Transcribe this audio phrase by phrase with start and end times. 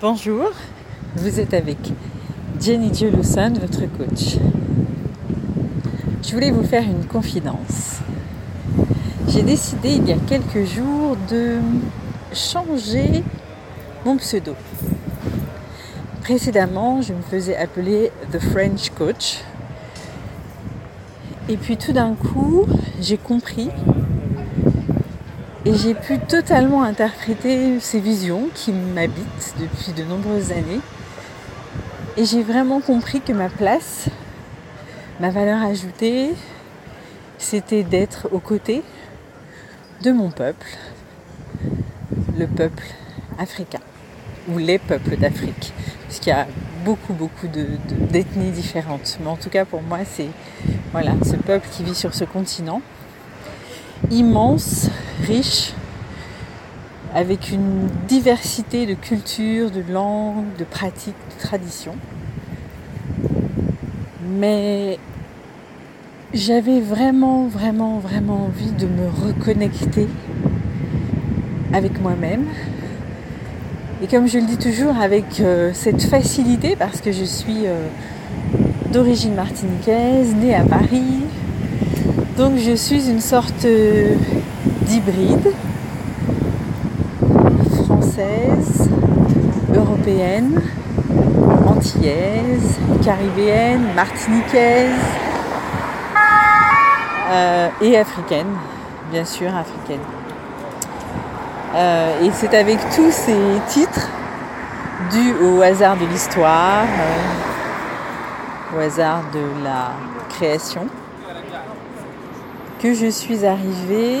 [0.00, 0.52] Bonjour,
[1.16, 1.78] vous êtes avec
[2.60, 4.36] Jenny Joluson, votre coach.
[6.22, 7.98] Je voulais vous faire une confidence.
[9.26, 11.58] J'ai décidé il y a quelques jours de
[12.32, 13.24] changer
[14.04, 14.54] mon pseudo.
[16.22, 19.38] Précédemment, je me faisais appeler The French Coach.
[21.48, 22.66] Et puis tout d'un coup,
[23.00, 23.70] j'ai compris
[25.68, 30.80] et j'ai pu totalement interpréter ces visions qui m'habitent depuis de nombreuses années.
[32.16, 34.06] Et j'ai vraiment compris que ma place,
[35.20, 36.30] ma valeur ajoutée,
[37.36, 38.82] c'était d'être aux côtés
[40.02, 40.68] de mon peuple,
[42.38, 42.84] le peuple
[43.38, 43.80] africain,
[44.48, 45.74] ou les peuples d'Afrique,
[46.06, 46.46] puisqu'il y a
[46.86, 49.18] beaucoup, beaucoup d'ethnies différentes.
[49.20, 50.30] Mais en tout cas, pour moi, c'est
[50.92, 52.80] voilà, ce peuple qui vit sur ce continent
[54.10, 54.90] immense,
[55.26, 55.72] riche,
[57.14, 61.96] avec une diversité de cultures, de langues, de pratiques, de traditions.
[64.38, 64.98] Mais
[66.34, 70.06] j'avais vraiment, vraiment, vraiment envie de me reconnecter
[71.72, 72.44] avec moi-même.
[74.02, 77.88] Et comme je le dis toujours, avec euh, cette facilité, parce que je suis euh,
[78.92, 81.24] d'origine martiniquaise, née à Paris,
[82.38, 84.14] donc je suis une sorte euh,
[84.82, 85.52] d'hybride
[87.84, 88.88] française,
[89.74, 90.62] européenne,
[91.66, 94.92] antillaise, caribéenne, martiniquaise
[97.32, 98.54] euh, et africaine,
[99.10, 100.06] bien sûr africaine.
[101.74, 104.08] Euh, et c'est avec tous ces titres
[105.10, 106.86] dus au hasard de l'histoire,
[108.76, 109.90] au hasard de la
[110.28, 110.86] création,
[112.78, 114.20] que je suis arrivée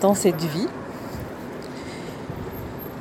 [0.00, 0.68] dans cette vie.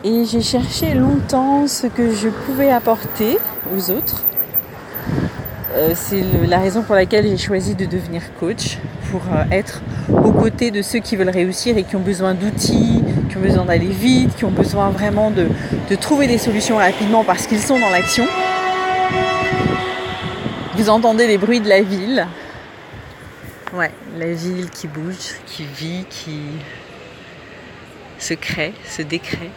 [0.04, 3.38] Et j'ai cherché longtemps ce que je pouvais apporter
[3.76, 4.24] aux autres.
[5.76, 8.78] Euh, c'est la raison pour laquelle j'ai choisi de devenir coach,
[9.12, 13.04] pour euh, être aux côtés de ceux qui veulent réussir et qui ont besoin d'outils,
[13.30, 15.48] qui ont besoin d'aller vite, qui ont besoin vraiment de,
[15.90, 18.26] de trouver des solutions rapidement parce qu'ils sont dans l'action.
[20.76, 22.28] Vous entendez les bruits de la ville,
[23.74, 26.40] La ville qui bouge, qui vit, qui
[28.18, 29.52] se crée, se décrée.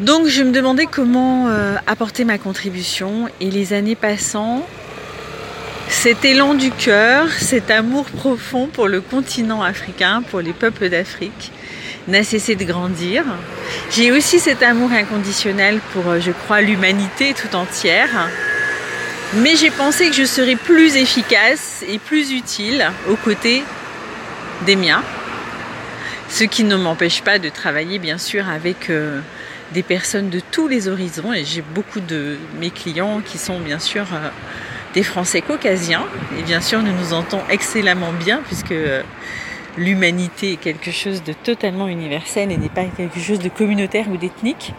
[0.00, 4.66] Donc je me demandais comment euh, apporter ma contribution et les années passant,
[5.88, 11.52] cet élan du cœur, cet amour profond pour le continent africain, pour les peuples d'Afrique,
[12.08, 13.24] n'a cessé de grandir.
[13.90, 18.28] J'ai aussi cet amour inconditionnel pour, euh, je crois, l'humanité tout entière.
[19.32, 23.64] Mais j'ai pensé que je serais plus efficace et plus utile aux côtés
[24.64, 25.02] des miens.
[26.28, 29.20] Ce qui ne m'empêche pas de travailler bien sûr avec euh,
[29.72, 33.78] des personnes de tous les horizons et j'ai beaucoup de mes clients qui sont bien
[33.78, 34.28] sûr euh,
[34.94, 36.04] des Français caucasiens
[36.38, 39.02] et bien sûr nous nous entendons excellemment bien puisque euh,
[39.76, 44.16] l'humanité est quelque chose de totalement universel et n'est pas quelque chose de communautaire ou
[44.16, 44.72] d'ethnique.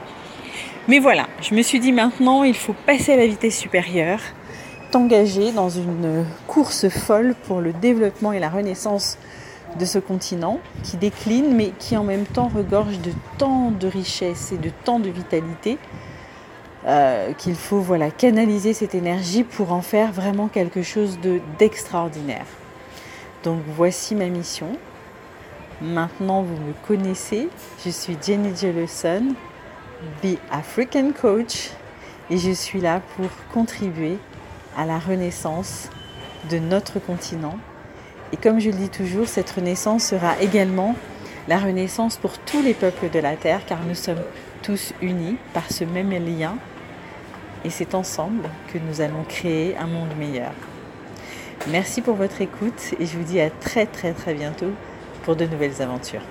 [0.87, 4.19] Mais voilà, je me suis dit maintenant il faut passer à la vitesse supérieure
[4.95, 9.17] engagé dans une course folle pour le développement et la renaissance
[9.77, 14.53] de ce continent qui décline mais qui en même temps regorge de tant de richesse
[14.53, 15.77] et de tant de vitalité
[16.87, 22.45] euh, qu'il faut voilà canaliser cette énergie pour en faire vraiment quelque chose de d'extraordinaire.
[23.43, 24.77] Donc voici ma mission.
[25.81, 27.49] Maintenant vous me connaissez,
[27.83, 29.35] je suis Jenny Jellison,
[30.21, 31.69] The African Coach
[32.29, 34.17] et je suis là pour contribuer
[34.77, 35.89] à la renaissance
[36.49, 37.57] de notre continent.
[38.33, 40.95] Et comme je le dis toujours, cette renaissance sera également
[41.47, 44.23] la renaissance pour tous les peuples de la Terre, car nous sommes
[44.63, 46.57] tous unis par ce même lien.
[47.63, 50.51] Et c'est ensemble que nous allons créer un monde meilleur.
[51.69, 54.71] Merci pour votre écoute et je vous dis à très très très bientôt
[55.23, 56.21] pour de nouvelles aventures.